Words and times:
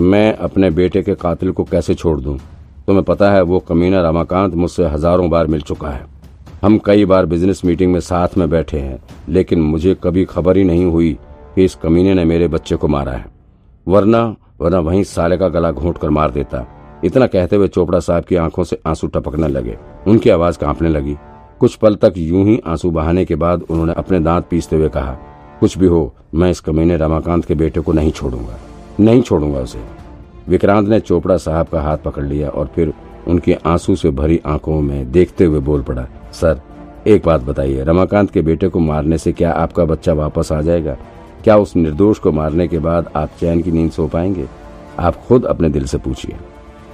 मैं 0.00 0.32
अपने 0.34 0.70
बेटे 0.70 1.02
के 1.02 1.14
कातिल 1.14 1.50
को 1.52 1.64
कैसे 1.64 1.94
छोड़ 1.94 2.20
दूँ? 2.20 2.36
तुम्हें 2.86 3.04
पता 3.04 3.30
है, 3.32 3.42
वो 3.42 3.58
कमीना 3.58 4.00
रमाकांत 4.00 4.54
मुझसे 4.54 4.84
हज़ारों 4.84 5.28
बार 5.30 5.46
मिल 5.46 5.60
चुका 5.60 5.88
है। 5.88 6.04
हम 6.62 6.78
कई 6.78 7.04
बार 7.04 7.26
बिज़नेस 7.26 7.64
मीटिंग 7.64 7.92
में 7.92 8.00
साथ 8.00 8.36
में 8.38 8.48
बैठे 8.50 8.78
हैं, 8.78 8.98
लेकिन 9.28 9.60
मुझे 9.60 9.94
कभी 9.94 10.24
खबर 10.24 10.56
ही 10.56 10.64
नहीं 10.64 10.84
हुई 10.84 11.12
कि 11.54 11.64
इस 11.64 11.74
कमीने 11.74 12.14
ने 12.14 12.24
मेरे 12.24 12.48
बच्चे 12.48 12.76
को 12.76 12.88
मारा 12.88 13.12
है। 13.12 13.24
वरना 13.86 14.22
वरना 14.60 14.78
वहीं 14.78 15.02
साले 15.04 15.36
का 15.36 15.48
गला 15.48 15.70
घोंट 15.72 15.98
कर 15.98 16.10
मार 16.10 16.30
देता। 16.30 16.66
इतना 17.04 17.26
कहते 17.26 17.56
हुए 17.56 17.68
चोपड़ा 17.68 18.00
साहब 18.00 18.24
की 18.24 18.36
आँखों 18.36 18.64
से 18.64 18.78
आँसू 18.86 19.06
टपकने 19.06 19.48
लगे। 19.48 19.76
उनकी 20.06 20.30
आवाज़ 20.30 20.58
कांपने 20.58 20.88
लगी। 20.88 21.16
कुछ 21.60 21.74
पल 21.74 21.94
तक 21.94 22.14
यूँ 22.16 22.44
ही 22.46 22.60
आँसू 22.66 22.90
बहाने 22.90 23.24
के 23.24 23.34
बाद 23.36 23.62
उन्होंने 23.62 23.92
अपने 23.92 24.20
दांत 24.20 24.46
पीसते 24.50 24.76
हुए 24.76 24.88
कहा, 24.88 25.12
कुछ 25.60 25.78
भी 25.78 25.86
हो, 25.86 26.12
मैं 26.34 26.50
इस 26.50 26.60
कमीने 26.60 26.96
रमाकांत 26.96 27.44
के 27.44 27.54
बेटे 27.54 27.80
को 27.80 27.92
नहीं 27.92 28.10
छोड़ूँगा। 28.12 28.58
नहीं 29.00 29.22
छोड़ूँगा 29.22 29.60
उसे। 29.60 29.78
विक्रांत 30.48 30.88
ने 30.88 30.98
चोपड़ा 31.00 31.36
साहब 31.36 31.66
का 31.66 31.80
हाथ 31.80 31.98
पकड़ 31.98 32.24
लिया 32.24 32.48
और 32.48 32.70
फिर 32.74 32.92
उनकी 33.28 33.52
आँसू 33.66 33.94
से 33.96 34.10
भरी 34.10 34.40
आँखों 34.46 34.80
में 34.80 35.10
देखते 35.12 35.44
हुए 35.44 35.60
बोल 35.60 35.82
पड़ा, 35.82 36.06
सर, 36.32 36.60
एक 37.06 37.26
बात 37.26 37.42
बताइए, 37.42 37.84
रमाकांत 37.84 38.30
के 38.30 38.42
बेटे 38.42 38.68
को 38.68 38.80
मारने 38.80 39.18
से 39.18 39.32
क्या 39.32 39.52
आपका 39.52 39.84
बच्चा 39.84 40.12
वापस 40.12 40.52
आ 40.52 40.60
जाएगा? 40.60 40.96
क्या 41.44 41.56
उस 41.56 41.74
निर्दोष 41.76 42.18
को 42.18 42.32
मारने 42.32 42.66
के 42.68 42.78
बाद 42.78 43.10
आप 43.16 43.30
चैन 43.40 43.62
की 43.62 43.72
नींद 43.72 43.90
सो 43.90 44.06
पाएँगे? 44.06 44.46
आप 44.98 45.16
खुद 45.18 45.44
अपने 45.44 45.68
दिल 45.68 45.84
से 45.84 45.98
पूछिए। 45.98 46.36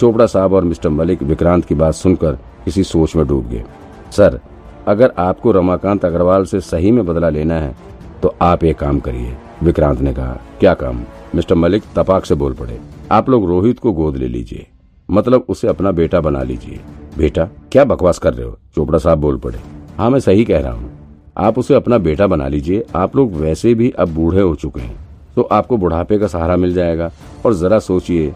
चोपड़ा 0.00 0.26
साहब 0.26 0.52
और 0.52 0.64
मिस्टर 0.64 0.88
मलिक 0.88 1.22
विक्रांत 1.22 1.64
की 1.64 1.74
बात 1.74 1.94
सुनकर 1.94 2.38
किसी 2.64 2.84
सोच 2.84 3.16
में 3.16 3.26
डूब 3.26 3.48
गए। 3.48 3.64
सर, 4.10 4.40
अगर 4.88 5.12
आपको 5.18 5.52
रमाकांत 5.52 6.04
अग्रवाल 6.04 6.44
से 6.44 6.60
सही 6.60 6.90
में 6.90 7.04
बदला 7.06 7.28
लेना 7.28 7.54
है 7.54 7.74
तो 8.22 8.34
आप 8.42 8.64
एक 8.64 8.78
काम 8.78 9.00
करिए, 9.00 9.36
विक्रांत 9.62 10.00
ने 10.00 10.12
कहा। 10.14 10.36
क्या 10.60 10.74
काम? 10.74 11.02
मिस्टर 11.36 11.54
मलिक 11.54 11.82
तपाक 11.96 12.24
से 12.24 12.34
बोल 12.34 12.52
पड़े, 12.54 12.78
आप 13.12 13.28
लोग 13.30 13.46
रोहित 13.48 13.78
को 13.78 13.92
गोद 13.92 14.16
ले 14.16 14.28
लीजिए। 14.28 14.66
मतलब 15.08 15.46
उसे 15.48 15.68
अपना 15.68 15.90
बेटा 15.92 16.20
बना 16.20 16.42
लीजिए। 16.42 16.78
बेटा, 17.18 17.44
क्या 17.72 17.84
बकवास 17.84 18.18
कर 18.18 18.34
रहे 18.34 18.46
हो? 18.46 18.58
चोपड़ा 18.74 18.98
साहब 18.98 19.18
बोल 19.18 19.36
पड़े 19.38 19.58
हाँ 19.98 20.10
मैं 20.10 20.20
सही 20.20 20.44
कह 20.44 20.60
रहा 20.60 20.72
हूँ। 20.72 20.90
आप 21.38 21.58
उसे 21.58 21.74
अपना 21.74 21.98
बेटा 21.98 22.26
बना 22.26 22.48
लीजिए, 22.48 22.84
आप 22.96 23.16
लोग 23.16 23.34
वैसे 23.34 23.74
भी 23.74 23.90
अब 23.90 24.14
बूढ़े 24.14 24.40
हो 24.40 24.54
चुके 24.54 24.80
हैं। 24.80 24.96
तो 25.36 25.42
आपको 25.42 25.76
बुढ़ापे 25.76 26.18
का 26.18 26.26
सहारा 26.26 26.56
मिल 26.56 26.72
जाएगा। 26.74 27.10
और 27.46 27.54
जरा 27.54 27.78
सोचिए, 27.78 28.32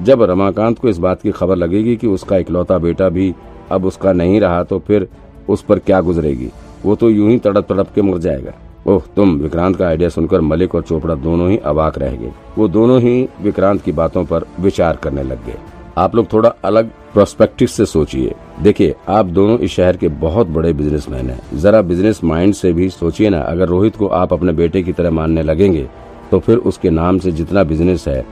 जब 0.00 0.22
रमाकांत 0.22 0.78
को 0.78 0.88
इस 0.88 0.98
बात 0.98 1.22
की 1.22 1.30
खबर 1.30 1.56
लगेगी 1.56 1.96
कि 1.96 2.06
उसका 2.06 2.36
इकलौता 2.36 2.78
बेटा 2.78 3.08
भी 3.08 3.34
अब 3.70 3.84
उसका 3.84 4.12
नहीं 4.12 4.40
रहा 4.40 4.62
तो 4.64 4.78
फिर 4.78 5.08
उस 5.48 5.62
पर 5.62 5.78
क्या 5.78 6.00
गुजरेगी? 6.00 6.50
वो 6.84 6.94
तो 6.96 7.10
यूँ 7.10 7.30
ही 7.30 7.38
तड़प 7.38 7.66
तड़प 7.68 7.92
के 7.94 8.02
मर 8.02 8.18
जाएगा। 8.18 8.52
ओह, 8.86 9.02
तुम 9.16 9.34
विक्रांत 9.34 9.76
का 9.76 9.86
आइडिया 9.86 10.08
सुनकर 10.08 10.40
मलिक 10.40 10.74
और 10.74 10.82
चोपड़ा 10.82 11.14
दोनों 11.14 11.50
ही 11.50 11.56
अबाक 11.56 11.98
रह 11.98 12.16
गए। 12.16 12.32
वो 12.58 12.68
दोनों 12.68 13.00
ही 13.00 13.28
विक्रांत 13.42 13.82
की 13.82 13.92
बातों 13.92 14.24
पर 14.24 14.44
विचार 14.60 14.96
करने 14.96 15.22
लग 15.22 15.44
गए। 15.46 15.56
आप 15.98 16.14
लोग 16.14 16.32
थोड़ा 16.32 16.48
अलग 16.64 16.90
प्रोस्पेक्टिव 17.12 17.68
से 17.68 17.86
सोचिए। 17.86 18.34
देखिए, 18.62 18.94
आप 19.08 19.26
दोनों 19.26 19.58
इस 19.58 19.70
शहर 19.70 19.96
के 19.96 20.08
बहुत 20.08 20.46
बड़े 20.46 20.72
बिजनेसमैन 20.72 21.30
हैं। 21.30 21.40
जरा 21.54 21.82
बिज़नेस 21.82 22.22
माइंड 22.24 22.54
से 22.54 22.72
भी 22.72 22.88
सोचिए 22.90 23.30
ना, 23.30 23.40
अगर 23.40 23.68
रोहित 23.68 23.96
को 23.96 24.06
आप 24.06 24.32
अपने 24.32 24.52
बेटे 24.52 24.82
की 24.82 24.92
तरह 24.92 25.10
मानने 25.10 25.42
लगेंगे 25.42 25.88
तो 26.30 26.38
फिर 26.38 26.56
उसके 26.58 26.90
नाम 26.90 27.18
से 27.18 27.32
जितना 27.32 27.62
बिज़नेस 27.64 28.06
है, 28.08 28.24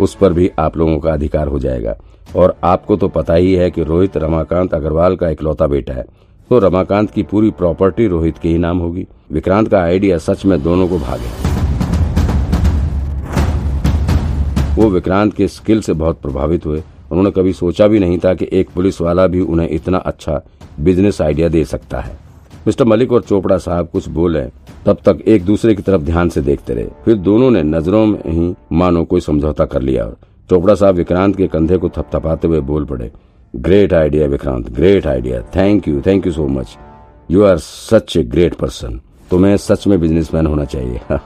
उस 0.00 0.14
पर 0.14 0.32
भी 0.32 0.50
आप 0.58 0.76
लोगों 0.76 0.98
का 0.98 1.12
अधिकार 1.12 1.48
हो 1.48 1.58
जाएगा। 1.58 1.96
और 2.36 2.54
आपको 2.64 2.96
तो 2.96 3.08
पता 3.08 3.34
ही 3.34 3.52
है 3.54 3.70
कि 3.70 3.84
रोहित 3.84 4.16
रमाकांत 4.16 4.74
अग्रवाल 4.74 5.16
का 5.16 5.28
इकलौता 5.28 5.66
बेटा 5.66 5.92
है। 5.92 6.04
तो 6.50 6.58
रमाकांत 6.58 7.10
की 7.10 7.22
पूरी 7.22 7.50
प्रॉपर्टी 7.50 8.06
रोहित 8.06 8.38
के 8.38 8.48
ही 8.48 8.58
नाम 8.58 8.78
होगी। 8.78 9.06
विक्रांत 9.32 9.68
का 9.68 9.80
आइडिया 9.80 10.16
सच 10.18 10.44
में 10.44 10.62
दोनों 10.62 10.88
को 10.88 10.98
भागे। 10.98 11.28
वो 14.74 14.88
विक्रांत 14.90 15.34
के 15.34 15.48
स्किल 15.48 15.80
से 15.80 15.92
बहुत 15.92 16.20
प्रभावित 16.20 16.66
हुए। 16.66 16.82
उन्होंने 17.10 17.30
कभी 17.30 17.52
सोचा 17.52 17.86
भी 17.86 17.98
नहीं 17.98 18.18
था 18.18 18.34
कि 18.34 18.48
एक 18.52 18.70
पुलिस 18.70 19.00
वाला 19.00 19.26
भी 19.26 19.40
उन्हें 19.40 19.68
इतना 19.70 19.98
अच्छा 19.98 20.40
बिज़नेस 20.80 21.20
आइडिया 21.22 21.48
दे 21.48 21.64
सकता 21.64 22.00
है। 22.00 22.18
मिस्टर 22.66 22.84
मलिक 22.84 23.12
और 23.12 23.22
चोपड़ा 23.22 23.58
साहब 23.58 23.88
कुछ 23.88 24.08
बोले, 24.08 24.44
तब 24.86 24.98
तक 25.06 25.22
एक 25.26 25.44
दूसरे 25.44 25.74
की 25.74 25.82
तरफ़ 25.82 26.02
ध्यान 26.02 26.28
से 26.28 26.42
देखते 26.42 26.74
रहे। 26.74 26.88
फिर 27.04 27.14
दोनों 27.14 27.50
ने 27.50 27.62
नज़रों 27.62 28.06
में 28.06 28.20
ही 28.26 28.54
मानो 28.72 29.04
कोई 29.04 29.20
समझौता 29.20 29.64
कर 29.64 29.82
लिया 29.82 30.12
चोपड़ा 30.50 30.74
साहब 30.74 30.94
विक्रांत 30.94 31.36
के 31.36 31.46
कंधे 31.46 31.76
को 31.76 31.88
थपथपाते 31.88 32.48
हुए 32.48 32.60
बोल 32.60 32.84
पड़े। 32.84 33.12
Great 33.54 33.92
idea 33.94 34.26
Vikrant 34.26 34.68
great 34.70 35.06
idea 35.06 35.40
thank 35.56 35.88
you 35.88 36.00
thank 36.06 36.26
you 36.26 36.32
so 36.32 36.46
much 36.48 36.76
you 37.30 37.42
are 37.44 37.56
such 37.58 38.16
a 38.16 38.22
great 38.24 38.54
person 38.54 39.00
तुम्हें 39.30 39.56
सच 39.56 39.86
में 39.86 39.98
बिजनेसमैन 40.00 40.46
होना 40.46 40.64
चाहिए। 40.64 41.18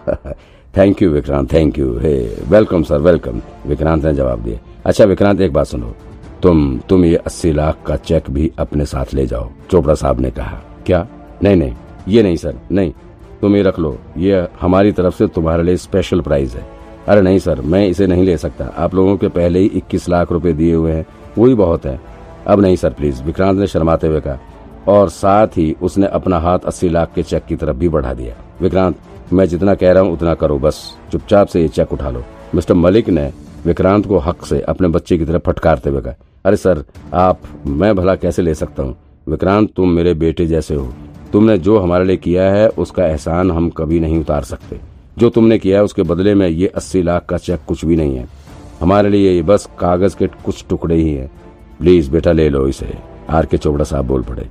Thank 0.74 1.02
you 1.02 1.10
Vikrant 1.10 1.52
thank 1.52 1.78
you 1.78 1.98
hey 1.98 2.14
welcome 2.48 2.82
sir 2.82 3.00
welcome 3.00 3.40
Vikrant 3.66 4.04
ने 4.04 4.12
जवाब 4.14 4.42
दिया। 4.44 4.58
अच्छा 4.86 5.04
विक्रांत 5.04 5.40
एक 5.40 5.52
बात 5.52 5.66
सुनो। 5.66 5.94
तुम 6.42 6.78
तुम 6.88 7.04
ये 7.04 7.16
अस्सी 7.16 7.52
लाख 7.52 7.82
का 7.86 7.96
चेक 7.96 8.30
भी 8.30 8.50
अपने 8.58 8.86
साथ 8.86 9.14
ले 9.14 9.26
जाओ, 9.26 9.50
चोपड़ा 9.70 9.94
साहब 9.94 10.20
ने 10.20 10.30
कहा। 10.30 10.60
क्या? 10.86 11.06
नहीं 11.42 11.56
नहीं। 11.56 11.74
ये 12.08 12.22
नहीं 12.22 12.36
सर 12.36 12.54
नहीं। 12.72 12.92
तुम 13.40 13.56
ये 13.56 13.62
रख 13.62 13.78
लो। 13.78 13.96
ये 14.18 14.46
हमारी 14.60 14.92
तरफ़ 14.92 15.16
से 15.16 15.26
तुम्हारे 15.26 15.62
लिए 15.62 15.76
स्पेशल 15.76 16.20
प्राइज 16.20 16.54
है। 16.56 16.66
अरे 17.08 17.22
नहीं 17.22 17.38
सर 17.38 17.60
मैं 17.60 17.86
इसे 17.88 18.06
नहीं 18.06 18.24
ले 18.24 18.36
सकता। 18.38 18.72
आप 18.76 18.94
लोगों 18.94 19.16
के 19.16 19.28
पहले 19.28 19.58
ही 19.58 19.66
इक्कीस 19.66 20.08
लाख 20.08 20.32
रुपए 20.32 20.52
दिए 20.52 20.74
हुए 20.74 20.92
हैं। 20.92 21.06
वही 21.38 21.54
बहुत 21.54 21.86
है। 21.86 21.98
अब 22.46 22.60
नहीं 22.60 22.76
सर 22.76 22.90
प्लीज़ 22.90 23.22
विक्रांत 23.22 23.58
ने 23.58 23.66
शर्माते 23.66 24.06
हुए 24.06 24.20
कहा, 24.20 24.38
और 24.88 25.08
साथ 25.08 25.46
ही 25.46 25.74
उसने 25.82 26.06
अपना 26.06 26.38
हाथ 26.38 26.58
अस्सी 26.58 26.88
लाख 26.88 27.12
के 27.14 27.22
चेक 27.22 27.44
की 27.44 27.56
तरफ़ 27.56 27.76
भी 27.76 27.88
बढ़ा 27.88 28.12
दिया। 28.14 28.34
विक्रांत, 28.60 28.96
मैं 29.32 29.46
जितना 29.46 29.74
कह 29.74 29.92
रहा 29.92 30.02
हूँ 30.02 30.12
उतना 30.12 30.34
करो, 30.34 30.58
बस 30.58 30.98
चुपचाप 31.12 31.46
से 31.46 31.62
ये 31.62 31.68
चेक 31.68 31.92
उठा 31.92 32.10
लो। 32.10 32.24
मिस्टर 32.54 32.74
मलिक 32.74 33.08
ने 33.08 33.32
विक्रांत 33.66 34.06
को 34.06 34.18
हक 34.18 34.44
से 34.46 34.60
अपने 34.60 34.88
बच्चे 34.88 35.18
की 35.18 35.24
तरफ़ 35.24 35.42
फटकारते 35.42 35.90
हुए 35.90 36.00
कहा, 36.00 36.14
अरे 36.44 36.56
सर, 36.56 36.84
आप, 37.14 37.40
मैं 37.66 37.94
भला 37.96 38.14
कैसे 38.14 38.42
ले 38.42 38.54
सकता 38.54 38.82
हूँ? 38.82 38.96
विक्रांत, 39.28 39.70
तुम 39.76 39.88
मेरे 39.88 40.14
बेटे 40.14 40.46
जैसे 40.46 40.74
हो। 40.74 40.92
तुमने 41.32 41.58
जो 41.58 41.78
हमारे 41.78 42.04
लिए 42.04 42.16
किया 42.16 42.50
है, 42.52 42.68
उसका 42.68 43.06
एहसान 43.06 43.50
हम 43.50 43.70
कभी 43.70 44.00
नहीं 44.00 44.18
उतार 44.20 44.42
सकते। 44.42 44.80
जो 45.18 45.30
तुमने 45.30 45.58
किया 45.58 45.78
है, 45.78 45.84
उसके 45.84 46.02
बदले 46.02 46.34
में 46.34 46.48
ये 46.48 46.66
अस्सी 46.66 47.02
लाख 47.02 47.26
का 47.26 47.36
चेक 47.36 47.60
कुछ 47.68 47.84
भी 47.84 47.96
नहीं 47.96 48.16
है। 48.16 48.28
हमारे 48.80 49.08
लिए 49.08 49.32
ये 49.32 49.42
बस 49.42 49.68
कागज़ 49.78 50.16
के 50.16 50.26
कुछ 50.26 50.64
टुकड़े 50.68 50.96
ही 50.96 51.14
है। 51.14 51.30
प्लीज़ 51.84 52.10
बेटा 52.10 52.32
ले 52.32 52.48
लो 52.48 52.66
इसे। 52.68 52.86
आर 53.30 53.46
के 53.46 53.56
चोपड़ा 53.56 53.84
साहब 53.84 54.06
बोल 54.06 54.22
पड़े। 54.22 54.46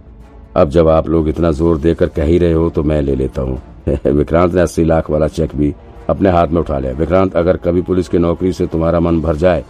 अब 0.56 0.70
जब 0.70 0.88
आप 0.88 1.08
लोग 1.10 1.30
इतना 1.30 1.52
ज़ोर 1.52 1.78
देकर 1.78 2.08
कह 2.08 2.24
ही 2.24 2.38
रहे 2.38 2.54
हो 2.54 2.70
तो 2.70 2.84
मैं 2.84 3.02
ले 3.02 3.16
लेता 3.16 3.42
हूँ। 3.42 3.58
विक्रांत 4.08 4.54
ने 4.54 4.62
अस्सी 4.62 4.84
लाख 4.84 5.10
वाला 5.10 5.28
चेक 5.30 5.56
भी 5.56 5.74
अपने 6.10 6.32
हाथ 6.32 6.48
में 6.48 6.60
उठा 6.62 6.78
लिया। 6.80 6.92
विक्रांत, 6.94 7.36
अगर 7.36 7.58
कभी 7.58 7.82
पुलिस 7.82 8.10
की 8.10 8.18
नौकरी 8.18 8.54
से 8.54 8.68
तुम्हारा 8.68 9.00
मन 9.00 9.20
भर 9.22 9.36
जाए 9.36 9.64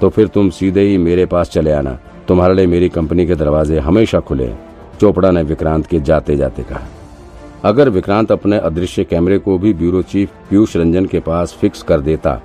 तो 0.00 0.08
फिर 0.08 0.28
तुम 0.28 0.50
सीधे 0.50 0.82
ही 0.82 0.98
मेरे 0.98 1.26
पास 1.26 1.50
चले 1.50 1.72
आना। 1.72 1.98
तुम्हारे 2.28 2.54
लिए 2.54 2.66
मेरी 2.68 2.88
कंपनी 2.90 3.26
के 3.26 3.34
दरवाजे 3.34 3.78
हमेशा 3.80 4.20
खुले 4.20 4.52
चोपड़ा 5.00 5.30
ने 5.30 5.42
विक्रांत 5.42 5.86
के 5.86 6.00
जाते 6.00 6.36
जाते 6.36 6.62
कहा। 6.62 6.86
अगर 7.64 7.88
विक्रांत 7.90 8.32
अपने 8.32 8.58
अदृश्य 8.60 9.04
कैमरे 9.04 9.38
को 9.40 9.58
भी 9.58 9.74
ब्यूरो 9.74 10.02
चीफ 10.04 10.30
पीयूष 10.50 10.76
रंजन 10.76 11.06
के 11.06 11.20
पास 11.20 11.58
फिक्स 11.60 11.82
कर 11.82 12.00
देता 12.02 12.40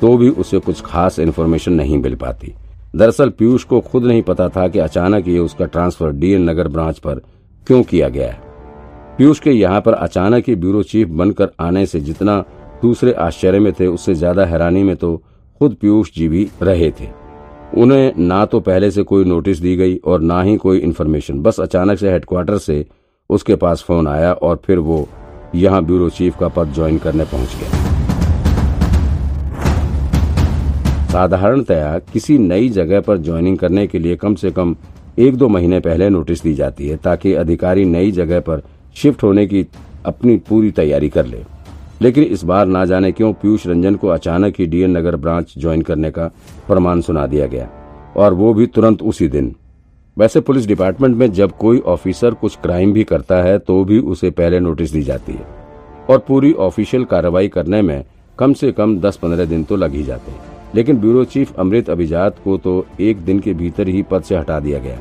तो 0.00 0.16
भी 0.16 0.28
उसे 0.30 0.58
कुछ 0.60 0.82
खास 0.82 1.18
इन्फॉर्मेशन 1.18 1.72
नहीं 1.74 1.98
मिल 1.98 2.14
पाती। 2.16 2.54
दरअसल 2.94 3.30
पीयूष 3.30 3.64
को 3.64 3.80
खुद 3.82 4.04
नहीं 4.04 4.22
पता 4.22 4.48
था 4.48 4.66
कि 4.68 4.78
अचानक 4.78 5.28
ये 5.28 5.38
उसका 5.38 5.64
ट्रांसफ़र 5.66 6.10
डीएन 6.12 6.48
नगर 6.50 6.68
ब्रांच 6.68 6.98
पर 6.98 7.20
क्यों 7.66 7.82
किया 7.82 8.08
गया 8.08 8.28
है। 8.28 8.42
पीयूष 9.18 9.40
के 9.40 9.50
यहाँ 9.50 9.80
पर 9.80 9.92
अचानक 9.94 10.48
ही 10.48 10.54
ब्यूरो 10.56 10.82
चीफ 10.84 11.08
बनकर 11.10 11.50
आने 11.60 11.84
से 11.86 12.00
जितना 12.00 12.38
दूसरे 12.82 13.12
आश्चर्य 13.12 13.58
में 13.58 13.72
थे, 13.72 13.86
उससे 13.86 14.14
ज़्यादा 14.14 14.44
हैरानी 14.44 14.82
में 14.82 14.94
तो 14.96 15.16
खुद 15.60 15.74
पीयूष 15.74 16.12
जी 16.14 16.28
भी 16.28 16.48
रहे 16.62 16.90
थे। 16.90 17.08
उन्हें 17.74 18.12
ना 18.18 18.44
तो 18.46 18.60
पहले 18.60 18.90
से 18.90 19.02
कोई 19.02 19.24
नोटिस 19.24 19.58
दी 19.58 19.74
गई 19.76 19.96
और 19.96 20.20
ना 20.22 20.40
ही 20.42 20.56
कोई 20.56 20.78
इन्फॉर्मेशन 20.80 21.40
बस 21.42 21.60
अचानक 21.60 21.98
से 21.98 22.10
हेडक्वार्टर 22.10 22.58
से 22.58 22.84
उसके 23.30 23.56
पास 23.56 23.82
फ़ोन 23.82 24.08
आया 24.08 24.32
और 24.32 24.60
फिर 24.64 24.78
वो 24.80 25.06
यहाँ 25.54 25.84
ब्यूरो 25.84 26.08
चीफ 26.10 26.38
का 26.40 26.48
पद 26.50 26.72
ज्वाइन 26.72 26.98
करने 26.98 27.24
पहुँच 27.24 27.56
गया। 27.56 27.93
साधारणतया 31.14 31.98
किसी 32.12 32.36
नई 32.38 32.68
जगह 32.68 33.00
पर 33.00 33.18
ज्वाइनिंग 33.18 33.56
करने 33.58 33.86
के 33.86 33.98
लिए 33.98 34.14
कम 34.16 34.34
से 34.34 34.50
कम 34.50 34.74
एक 35.18 35.34
दो 35.36 35.48
महीने 35.48 35.78
पहले 35.80 36.08
नोटिस 36.10 36.42
दी 36.42 36.54
जाती 36.54 36.88
है, 36.88 36.96
ताकि 36.96 37.32
अधिकारी 37.34 37.84
नई 37.84 38.10
जगह 38.12 38.40
पर 38.40 38.62
शिफ्ट 38.96 39.22
होने 39.22 39.46
की 39.46 39.64
अपनी 40.06 40.36
पूरी 40.48 40.70
तैयारी 40.70 41.08
कर 41.08 41.26
ले। 41.26 41.42
लेकिन 42.02 42.24
इस 42.24 42.42
बार 42.44 42.66
ना 42.66 42.84
जाने 42.84 43.10
क्यों 43.12 43.32
पीयूष 43.32 43.66
रंजन 43.66 43.94
को 43.94 44.08
अचानक 44.08 44.54
ही 44.58 44.66
डीएन 44.66 44.96
नगर 44.96 45.16
ब्रांच 45.16 45.54
ज्वाइन 45.58 45.82
करने 45.82 46.10
का 46.10 46.26
प्रमाण 46.66 47.00
सुना 47.00 47.26
दिया 47.26 47.46
गया, 47.46 47.68
और 48.16 48.34
वो 48.34 48.52
भी 48.54 48.66
तुरंत 48.68 49.02
उसी 49.02 49.28
दिन। 49.28 49.54
वैसे 50.16 50.40
पुलिस 50.40 50.66
डिपार्टमेंट 50.66 51.16
में 51.16 51.30
जब 51.32 51.52
कोई 51.58 51.78
ऑफिसर 51.88 52.34
कुछ 52.34 52.56
क्राइम 52.62 52.92
भी 52.92 53.04
करता 53.04 53.36
है 53.42 53.58
तो 53.60 53.82
भी 53.84 53.98
उसे 53.98 54.30
पहले 54.32 54.60
नोटिस 54.60 54.92
दी 54.92 55.02
जाती 55.02 55.32
है, 55.32 55.46
और 56.10 56.18
पूरी 56.18 56.52
ऑफिशियल 56.60 57.04
कार्रवाई 57.04 57.48
करने 57.48 57.82
में 57.82 58.02
कम 58.38 58.52
से 58.54 58.72
कम 58.72 58.98
दस 59.00 59.16
पंद्रह 59.16 59.44
दिन 59.44 59.64
तो 59.64 59.76
लग 59.76 59.94
ही 59.94 60.02
जाते 60.02 60.30
हैं। 60.30 60.53
लेकिन 60.74 60.96
ब्यूरो 60.96 61.24
चीफ 61.24 61.58
अमृत 61.58 61.90
अभिजात 61.90 62.38
को 62.44 62.56
तो 62.58 62.84
एक 63.00 63.18
दिन 63.24 63.40
के 63.40 63.54
भीतर 63.54 63.88
ही 63.88 64.02
पद 64.02 64.22
से 64.22 64.36
हटा 64.36 64.58
दिया 64.60 64.78
गया। 64.78 64.98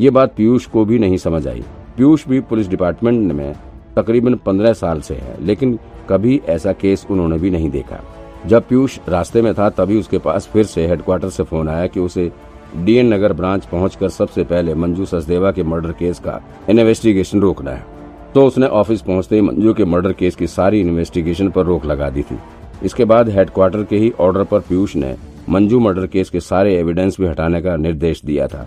ये 0.00 0.10
बात 0.10 0.34
पीयूष 0.36 0.66
को 0.66 0.84
भी 0.84 0.98
नहीं 0.98 1.16
समझ 1.16 1.46
आई। 1.48 1.62
पीयूष 1.96 2.26
भी 2.28 2.40
पुलिस 2.40 2.68
डिपार्टमेंट 2.68 3.32
में 3.32 3.54
तकरीबन 3.96 4.34
पंद्रह 4.36 4.72
साल 4.72 5.00
से 5.00 5.14
है, 5.14 5.36
लेकिन 5.40 5.78
कभी 6.08 6.40
ऐसा 6.48 6.72
केस 6.72 7.06
उन्होंने 7.10 7.38
भी 7.38 7.50
नहीं 7.50 7.70
देखा। 7.70 8.00
जब 8.46 8.66
पीयूष 8.68 8.98
रास्ते 9.08 9.42
में 9.42 9.52
था, 9.54 9.68
तभी 9.70 9.98
उसके 9.98 10.18
पास 10.18 10.48
फिर 10.52 10.64
से 10.64 10.86
हेडक्वार्टर 10.86 11.28
से 11.28 11.42
फ़ोन 11.42 11.68
आया 11.68 11.86
कि 11.86 12.00
उसे 12.00 12.30
डीएन 12.76 13.12
नगर 13.14 13.32
ब्रांच 13.32 13.64
पहुंचकर 13.64 14.08
सबसे 14.08 14.44
पहले 14.44 14.74
मंजू 14.74 15.04
सचदेवा 15.06 15.52
के 15.52 15.62
मर्डर 15.62 15.92
केस 15.92 16.18
का 16.18 16.40
इन्वेस्टिगेशन 16.70 17.40
रोकना 17.40 17.70
है। 17.70 17.86
तो 18.34 18.46
उसने 18.46 18.66
ऑफ़िस 18.66 19.00
पहुँचते 19.00 19.36
ही 19.36 19.42
मंजू 19.42 19.74
के 19.74 19.84
मर्डर 19.84 20.12
केस 20.12 20.36
की 20.36 20.46
सारी 20.46 20.80
इन्वेस्टिगेशन 20.80 21.50
पर 21.50 21.64
रोक 21.66 21.84
लगा 21.86 22.10
दी 22.10 22.22
थी। 22.22 22.38
इसके 22.82 23.04
बाद 23.04 23.28
हेडक्वार्टर 23.28 23.84
के 23.84 23.96
ही 23.96 24.12
ऑर्डर 24.20 24.44
पर 24.44 24.60
पीयूष 24.60 24.96
ने 24.96 25.14
मंजू 25.48 25.80
मर्डर 25.80 26.06
केस 26.06 26.30
के 26.30 26.40
सारे 26.40 26.74
एविडेंस 26.78 27.16
भी 27.20 27.26
हटाने 27.26 27.62
का 27.62 27.76
निर्देश 27.76 28.24
दिया 28.24 28.46
था। 28.46 28.66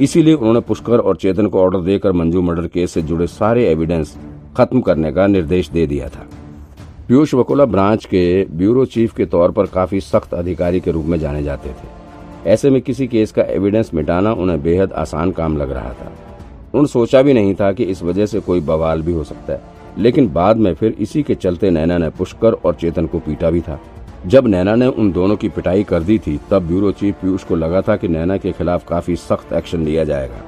इसीलिए 0.00 0.34
उन्होंने 0.34 0.60
पुष्कर 0.60 0.98
और 0.98 1.16
चेतन 1.16 1.46
को 1.46 1.60
ऑर्डर 1.60 1.80
देकर 1.80 2.12
मंजू 2.12 2.42
मर्डर 2.42 2.66
केस 2.66 2.92
से 2.92 3.02
जुड़े 3.02 3.26
सारे 3.26 3.68
एविडेंस 3.68 4.16
खत्म 4.56 4.80
करने 4.80 5.12
का 5.12 5.26
निर्देश 5.26 5.70
दे 5.70 5.86
दिया 5.86 6.08
था। 6.08 6.26
पीयूष 7.08 7.34
वकोला 7.34 7.64
ब्रांच 7.64 8.04
के 8.04 8.44
ब्यूरो 8.44 8.84
चीफ 8.84 9.14
के 9.14 9.26
तौर 9.26 9.50
पर 9.50 9.66
काफ़ी 9.66 10.00
सख्त 10.00 10.34
अधिकारी 10.34 10.80
के 10.80 10.90
रूप 10.90 11.06
में 11.06 11.18
जाने 11.18 11.42
जाते 11.42 11.68
थे। 11.68 12.50
ऐसे 12.50 12.70
में 12.70 12.82
किसी 12.82 13.06
केस 13.06 13.32
का 13.32 13.42
एविडेंस 13.42 13.90
मिटाना 13.94 14.32
उन्हें 14.32 14.62
बेहद 14.62 14.92
आसान 14.92 15.30
काम 15.30 15.56
लग 15.56 15.70
रहा 15.70 15.92
था। 15.92 16.12
उन्होंने 16.66 16.88
सोचा 16.88 17.22
भी 17.22 17.32
नहीं 17.32 17.54
था 17.54 17.72
कि 17.72 17.84
इस 17.84 18.02
वजह 18.02 18.26
से 18.26 18.40
कोई 18.40 18.60
बवाल 18.60 19.02
भी 19.02 19.12
हो 19.12 19.24
सकता 19.24 19.52
है। 19.52 19.75
लेकिन 19.98 20.28
बाद 20.28 20.56
में 20.56 20.72
फिर 20.74 20.96
इसी 20.98 21.22
के 21.22 21.34
चलते 21.34 21.70
नैना 21.70 21.98
ने 21.98 22.08
पुष्कर 22.08 22.52
और 22.54 22.74
चेतन 22.74 23.06
को 23.06 23.18
पीटा 23.18 23.50
भी 23.50 23.60
था। 23.60 23.78
जब 24.26 24.46
नैना 24.46 24.74
ने 24.74 24.86
उन 24.86 25.12
दोनों 25.12 25.36
की 25.36 25.48
पिटाई 25.48 25.84
कर 25.84 26.02
दी 26.02 26.18
थी, 26.18 26.38
तब 26.50 26.66
ब्यूरो 26.66 26.90
चीफ 26.92 27.14
पीयूष 27.14 27.44
को 27.44 27.56
लगा 27.56 27.80
था 27.80 27.96
कि 27.96 28.08
नैना 28.08 28.36
के 28.36 28.52
खिलाफ 28.52 28.86
काफ़ी 28.88 29.16
सख्त 29.16 29.52
एक्शन 29.52 29.84
लिया 29.84 30.04
जाएगा। 30.04 30.42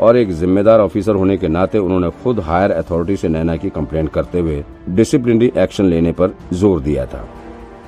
और 0.00 0.16
एक 0.16 0.32
जिम्मेदार 0.32 0.80
ऑफिसर 0.80 1.14
होने 1.14 1.36
के 1.36 1.48
नाते 1.48 1.78
उन्होंने 1.78 2.10
खुद 2.22 2.40
हायर 2.40 2.70
अथॉरिटी 2.72 3.16
से 3.16 3.28
नैना 3.28 3.56
की 3.56 3.70
कंप्लेंट 3.70 4.10
करते 4.10 4.40
हुए 4.40 4.62
डिसिप्लिनरी 4.90 5.52
एक्शन 5.56 5.84
लेने 5.84 6.12
पर 6.12 6.34
ज़ोर 6.52 6.80
दिया 6.80 7.06
था। 7.06 7.26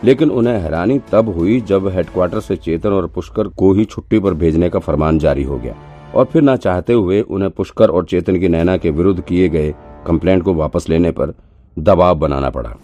लेकिन 0.05 0.31
उन्हें 0.31 0.59
हैरानी 0.59 0.99
तब 1.13 1.29
हुई 1.29 1.61
जब 1.61 1.89
हेडक्वार्टर 1.89 2.41
से 2.41 2.57
चेतन 2.57 2.93
और 2.93 3.07
पुष्कर 3.07 3.49
को 3.49 3.73
ही 3.73 3.85
छुट्टी 3.85 4.19
पर 4.19 4.35
भेजने 4.35 4.69
का 4.71 4.79
फरमान 4.79 5.19
जारी 5.19 5.43
हो 5.43 5.59
गया। 5.59 5.75
और 6.15 6.25
फिर 6.25 6.43
न 6.43 6.57
चाहते 6.57 6.93
हुए 6.93 7.21
उन्हें 7.21 7.51
पुष्कर 7.51 7.91
और 7.91 8.05
चेतन 8.05 8.39
की 8.41 8.49
नैना 8.49 8.77
के 8.77 8.91
विरुद्ध 8.91 9.21
किए 9.21 9.49
गए 9.49 9.75
कंप्लेंट 10.07 10.43
को 10.43 10.55
वापस 10.55 10.89
लेने 10.89 11.11
पर 11.11 11.35
दबाव 11.77 12.15
बनाना 12.15 12.51
पड़ा। 12.51 12.75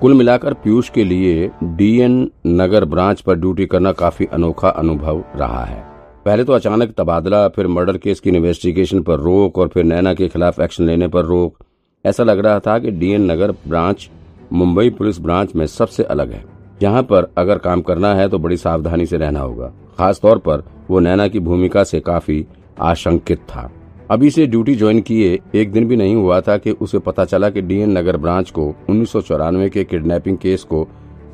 कुल 0.00 0.14
मिलाकर 0.14 0.54
पीयूष 0.54 0.88
के 0.88 1.04
लिए 1.04 1.50
डीएन 1.64 2.30
नगर 2.46 2.84
ब्रांच 2.84 3.20
पर 3.20 3.34
ड्यूटी 3.34 3.66
करना 3.66 3.92
काफ़ी 3.92 4.26
अनोखा 4.26 4.68
अनुभव 4.68 5.22
रहा 5.36 5.64
है। 5.64 5.80
पहले 6.24 6.44
तो 6.44 6.52
अचानक 6.52 6.94
तबादला, 6.98 7.48
फिर 7.48 7.66
मर्डर 7.66 7.96
केस 7.96 8.20
की 8.20 8.30
इन्वेस्टिगेशन 8.30 9.00
पर 9.02 9.18
रोक 9.18 9.58
और 9.58 9.68
फिर 9.68 9.84
नैना 9.84 10.14
के 10.14 10.28
खिलाफ 10.28 10.60
एक्शन 10.60 10.84
लेने 10.84 11.08
पर 11.08 11.24
रोक। 11.24 11.58
ऐसा 12.04 12.24
लग 12.24 12.38
रहा 12.38 12.58
था 12.58 12.78
कि 12.78 12.90
DN 12.90 13.30
Nagar 13.30 13.52
branch 13.68 14.08
Mumbai 14.52 14.90
police 14.90 15.20
branch 15.20 15.54
में 15.56 15.66
सबसे 15.66 16.02
अलग 16.04 16.32
है। 16.32 16.44
यहाँ 16.82 17.02
पर 17.02 17.32
अगर 17.38 17.58
काम 17.58 17.80
करना 17.80 18.14
है 18.14 18.28
तो 18.28 18.38
बड़ी 18.38 18.56
सावधानी 18.56 19.06
से 19.06 19.16
रहना 19.16 19.40
होगा। 19.40 19.72
खास 19.98 20.20
तौर 20.20 20.38
पर 20.38 20.64
वो 20.90 21.00
नैना 21.00 21.28
की 21.28 21.40
भूमिका 21.40 21.84
से 21.84 22.00
काफ़ी 22.00 22.44
आशंकित 22.80 23.38
था। 23.38 23.70
अभी 24.10 24.30
से 24.30 24.46
ड्यूटी 24.46 24.74
ज्वाइन 24.74 25.00
किए, 25.00 25.38
एक 25.54 25.72
दिन 25.72 25.86
भी 25.88 25.96
नहीं 25.96 26.14
हुआ 26.14 26.40
था 26.40 26.56
कि 26.56 26.70
उसे 26.70 26.98
पता 26.98 27.24
चला 27.24 27.50
कि 27.50 27.60
डीएन 27.62 27.98
नगर 27.98 28.16
ब्रांच 28.16 28.50
को 28.50 28.74
उन्नीस 28.90 29.10
सौ 29.10 29.20
चौरानवे 29.20 29.68
के 29.70 29.84
किडनैपिंग 29.84 30.38
केस 30.38 30.62
को 30.62 30.86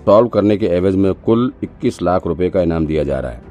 सॉल्व 0.06 0.29
करने 0.29 0.56
के 0.56 0.67
एवज 0.67 0.97
में 0.97 1.12
कुल 1.15 1.53
21 1.65 2.00
लाख 2.03 2.26
रुपए 2.26 2.49
का 2.50 2.62
इनाम 2.62 2.87
दिया 2.87 3.03
जा 3.05 3.19
रहा 3.20 3.31
है। 3.31 3.43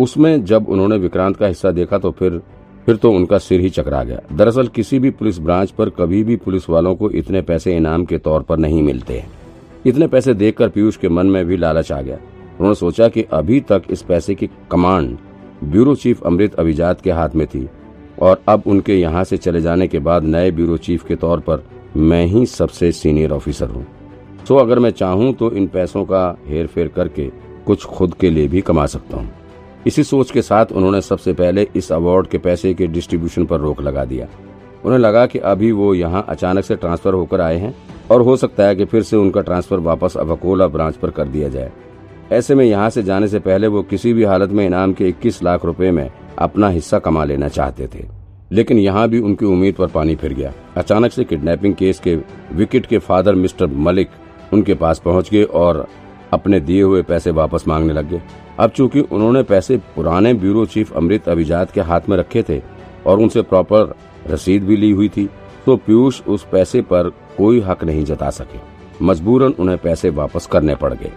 उसमें 0.00 0.44
जब 0.44 0.68
उन्होंने 0.68 0.96
विक्रांत 0.96 1.36
का 1.36 1.46
हिस्सा 1.46 1.70
देखा 1.70 1.98
तो 1.98 2.10
फिर 2.10 2.40
फिर 2.86 2.96
तो 2.96 3.10
उनका 3.12 3.38
सिर 3.38 3.60
ही 3.60 3.70
चकरा 3.70 4.02
गया। 4.04 4.20
दरअसल 4.32 4.66
किसी 4.68 4.98
भी 4.98 5.10
पुलिस 5.10 5.38
ब्रांच 5.38 5.70
पर 5.70 5.90
कभी 5.90 6.22
भी 6.24 6.36
पुलिस 6.36 6.68
वालों 6.70 6.94
को 6.94 7.10
इतने 7.10 7.42
पैसे 7.42 7.76
इनाम 7.76 8.04
के 8.04 8.18
तौर 8.18 8.42
पर 8.42 8.58
नहीं 8.58 8.82
मिलते 8.82 9.18
हैं। 9.18 9.30
इतने 9.86 10.06
पैसे 10.06 10.34
देखकर 10.34 10.68
पीयूष 10.68 10.96
के 10.96 11.08
मन 11.08 11.26
में 11.26 11.44
भी 11.44 11.56
लालच 11.56 11.92
आ 11.92 12.00
गया। 12.02 12.16
उन्होंने 12.60 12.74
सोचा 12.74 13.08
कि 13.08 13.22
अभी 13.32 13.60
तक 13.60 13.82
इस 13.90 14.02
पैसे 14.02 14.34
की 14.34 14.50
कमांड 14.70 15.16
ब्यूरो 15.64 15.94
चीफ 15.94 16.22
अमृत 16.22 16.54
अभिजात 16.54 17.00
के 17.00 17.10
हाथ 17.10 17.28
में 17.34 17.46
थी। 17.46 17.68
और 18.24 18.42
अब 18.48 18.62
उनके 18.66 18.94
यहाँ 18.94 19.24
से 19.24 19.36
चले 19.36 19.60
जाने 19.60 19.88
के 19.88 19.98
बाद 20.00 20.24
नए 20.24 20.50
ब्यूरो 20.50 20.76
चीफ 20.78 21.04
के 21.06 21.16
तौर 21.16 21.40
पर 21.40 21.64
मैं 21.96 22.24
ही 22.26 22.44
सबसे 22.46 22.90
सीनियर 22.92 23.32
ऑफिसर 23.32 23.70
हूँ। 23.70 23.86
सो 24.48 24.56
अगर 24.56 24.78
मैं 24.78 24.90
चाहूँ 24.92 25.32
तो 25.32 25.50
इन 25.52 25.66
पैसों 25.66 26.04
का 26.04 26.26
हेर 26.46 26.66
फेर 26.66 26.88
करके 26.88 27.30
कुछ 27.66 27.84
खुद 27.86 28.14
के 28.14 28.30
लिए 28.30 28.48
भी 28.48 28.60
कमा 28.60 28.86
सकता 28.86 29.16
हूँ। 29.16 29.28
इसी 29.86 30.02
सोच 30.04 30.30
के 30.30 30.42
साथ 30.42 30.72
उन्होंने 30.72 31.00
सबसे 31.00 31.32
पहले 31.32 31.66
इस 31.76 31.90
अवार्ड 31.92 32.26
के 32.26 32.38
पैसे 32.38 32.72
के 32.74 32.86
डिस्ट्रीब्यूशन 32.86 33.44
पर 33.44 33.60
रोक 33.60 33.80
लगा 33.82 34.04
दिया। 34.04 34.26
उन्हें 34.84 34.98
लगा 34.98 35.26
कि 35.26 35.38
अभी 35.38 35.70
वो 35.72 35.94
यहाँ 35.94 36.24
अचानक 36.28 36.64
से 36.64 36.76
ट्रांसफ़र 36.76 37.14
होकर 37.14 37.40
आए 37.40 37.56
हैं 37.58 37.74
और 38.10 38.20
हो 38.20 38.36
सकता 38.36 38.66
है 38.66 38.76
कि 38.76 38.84
फिर 38.84 39.02
से 39.02 39.16
उनका 39.16 39.40
ट्रांसफ़र 39.40 39.78
वापस 39.80 40.16
अवकोला 40.16 40.66
ब्रांच 40.68 40.96
पर 40.96 41.10
कर 41.10 41.28
दिया 41.28 41.48
जाए। 41.48 41.72
ऐसे 42.32 42.54
में 42.54 42.64
यहाँ 42.64 42.90
से 42.90 43.02
जाने 43.02 43.28
से 43.28 43.38
पहले 43.38 43.66
वो 43.66 43.82
किसी 43.82 44.12
भी 44.12 44.24
हालत 44.24 44.50
में 44.50 44.64
इनाम 44.66 44.92
के 44.92 45.08
21 45.08 45.42
लाख 45.42 45.64
रुपए 45.64 45.90
में 45.90 46.08
अपना 46.38 46.68
हिस्सा 46.68 46.98
कमा 46.98 47.24
लेना 47.24 47.48
चाहते 47.48 47.86
थे। 47.86 48.04
लेकिन 48.52 48.78
यहाँ 48.78 49.08
भी 49.08 49.18
उनकी 49.18 49.46
उम्मीद 49.46 49.74
पर 49.74 49.86
पानी 49.86 50.14
फिर 50.14 50.32
गया। 50.34 50.52
अचानक 50.76 51.12
से 51.12 51.24
किडनैपिंग 51.24 51.74
केस 51.74 52.00
के 52.00 52.16
विकेट 52.52 52.86
के 52.86 52.98
फादर 52.98 53.34
मिस्टर 53.34 53.66
मलिक 53.66 54.10
उनके 54.52 54.74
पास 54.74 54.98
पहुँच 54.98 55.30
गए 55.30 55.42
और 55.42 55.86
अपने 56.32 56.60
दिए 56.60 56.82
हुए 56.82 57.02
पैसे 57.02 57.30
वापस 57.30 57.64
मांगने 57.68 57.92
लग 57.92 58.08
गए। 58.10 58.22
अब 58.60 58.70
चूँकि 58.70 59.00
उन्होंने 59.00 59.42
पैसे 59.42 59.76
पुराने 59.96 60.34
ब्यूरो 60.34 60.64
चीफ 60.66 60.92
अमृत 60.96 61.28
अभिजात 61.28 61.70
के 61.70 61.80
हाथ 61.80 62.08
में 62.08 62.16
रखे 62.16 62.42
थे 62.42 62.60
और 63.06 63.20
उनसे 63.20 63.42
प्रॉपर 63.42 63.94
रसीद 64.26 64.64
भी 64.64 64.76
ली 64.76 64.90
हुई 64.90 65.08
थी 65.08 65.28
तो 65.66 65.76
पीयूष 65.76 66.20
उस 66.22 66.46
पैसे 66.52 66.82
पर 66.82 67.08
कोई 67.38 67.60
हक 67.60 67.84
नहीं 67.84 68.04
जता 68.04 68.30
सके। 68.30 68.58
मजबूरन 69.02 69.54
उन्हें 69.58 69.78
पैसे 69.78 70.10
वापस 70.10 70.46
करने 70.46 70.74
पड़ 70.74 70.92
गए। 70.94 71.12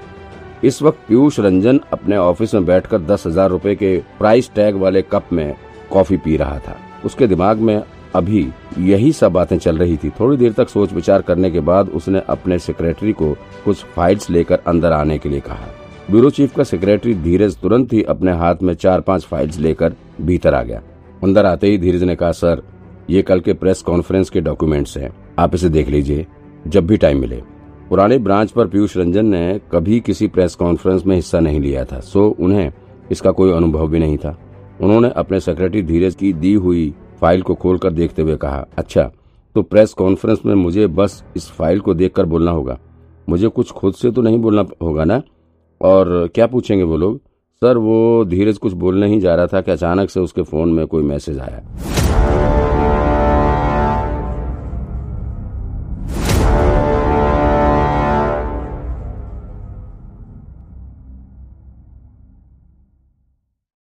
इस 0.64 0.82
वक्त 0.82 1.00
पीयूष 1.08 1.40
रंजन 1.40 1.80
अपने 1.94 2.18
ऑफ़िस 2.18 2.54
में 2.54 2.66
बैठकर 2.66 3.02
दस 3.02 3.26
हज़ार 3.28 3.50
रूपए 3.50 3.76
के 3.76 3.98
प्राइस 4.20 4.50
टैग 4.56 4.76
वाले 4.76 5.02
कप 5.02 5.34
में 5.34 5.56
कॉफ़ी 5.92 6.18
पी 6.18 6.38
रहा 6.38 6.58
था। 6.60 6.76
उसके 7.06 7.28
दिमाग 7.28 7.58
में 7.58 7.82
अभी 8.16 8.48
यही 8.80 9.12
सब 9.12 9.32
बातें 9.32 9.58
चल 9.58 9.78
रही 9.78 9.98
थी। 9.98 10.10
थोड़ी 10.10 10.38
देर 10.38 10.54
तक 10.54 10.70
सोच 10.70 10.94
विचार 10.94 11.22
करने 11.22 11.52
के 11.52 11.60
बाद 11.60 11.90
उसने 11.90 12.22
अपने 12.30 12.58
सेक्रेटरी 12.60 13.12
को 13.14 13.32
कुछ 13.66 13.84
फाइल्स 13.96 14.30
लेकर 14.30 14.60
अंदर 14.68 14.92
आने 14.92 15.18
के 15.18 15.30
लिए 15.30 15.40
कहा। 15.40 15.68
ब्यूरो 16.12 16.30
चीफ 16.30 16.56
का 16.56 16.64
सेक्रेटरी 16.64 17.14
धीरज 17.14 17.58
तुरंत 17.58 17.94
ही 17.94 18.02
अपने 18.04 18.32
हाथ 18.32 18.64
में 18.64 18.74
चार 18.76 19.02
पाँच 19.02 19.26
फाइल्स 19.26 19.58
लेकर 19.58 19.96
भीतर 20.22 20.54
आ 20.54 20.62
गया। 20.64 20.82
अंदर 21.24 21.46
आते 21.46 21.68
ही 21.68 21.78
धीरज 21.78 22.04
ने 22.04 22.16
कहा, 22.16 22.32
सर, 22.32 22.62
ये 23.10 23.22
कल 23.22 23.40
के 23.40 23.54
प्रेस 23.54 23.82
कॉन्फ्रेंस 23.82 24.30
के 24.30 24.42
डॉक्यूमेंट्स 24.42 24.98
हैं। 24.98 25.12
आप 25.40 25.56
इसे 25.56 25.70
देख 25.70 25.90
लीजिए, 25.90 26.26
जब 26.68 26.88
भी 26.88 26.98
टाइम 26.98 27.22
मिले। 27.22 27.42
पुराने 27.90 28.18
ब्रांच 28.18 28.52
पर 28.52 28.68
पीयूष 28.68 28.96
रंजन 28.98 29.26
ने 29.26 29.60
कभी 29.72 30.00
किसी 30.00 30.28
प्रेस 30.28 30.56
कॉन्फ्रेंस 30.56 31.06
में 31.06 31.16
हिस्सा 31.16 31.40
नहीं 31.40 31.60
लिया 31.60 31.84
था, 31.86 32.00
सो 32.00 32.28
उन्हें 32.30 32.72
इसका 33.12 33.32
कोई 33.32 33.52
अनुभव 33.52 33.88
भी 33.88 34.00
नहीं 34.00 34.18
था। 34.18 34.38
उन्होंने 34.82 35.10
अपने 35.16 35.40
सेक्रेटरी 35.40 35.82
धीरज 35.84 36.16
की 36.16 36.32
दी 36.34 36.54
हुई 36.56 36.94
फ़ाइल 37.22 37.42
को 37.42 37.56
खोलकर 37.56 37.94
देखते 37.94 38.22
हुए 38.22 38.36
कहा 38.38 38.66
अच्छा 38.78 39.10
तो 39.56 39.62
प्रेस 39.64 39.94
कॉन्फ्रेंस 39.94 40.40
में 40.46 40.54
मुझे 40.56 40.88
बस 40.90 41.24
इस 41.36 41.50
फ़ाइल 41.52 41.80
को 41.80 41.94
देखकर 41.94 42.26
बोलना 42.26 42.52
होगा। 42.52 42.78
मुझे 43.30 43.48
कुछ 43.48 43.72
खुद 43.72 43.94
से 43.94 44.12
तो 44.12 44.22
नहीं 44.22 44.40
बोलना 44.40 44.66
होगा 44.82 45.04
ना? 45.04 45.22
और 45.82 46.30
क्या 46.36 46.48
पूछेंगे 46.48 46.84
वो 46.84 46.98
लोग? 46.98 47.18
सर, 47.62 47.78
वो 47.78 48.26
धीरज 48.26 48.58
कुछ 48.58 48.74
बोलने 48.76 49.08
ही 49.08 49.20
जा 49.20 49.36
रहा 49.36 49.48
था 49.48 49.62
कि 49.62 49.72
अचानक 49.72 50.10
से 50.10 50.20
उसके 50.20 50.42
फ़ोन 50.44 50.74
में 50.74 50.86
कोई 50.88 51.04
मैसेज 51.04 51.40
आया। 51.40 52.67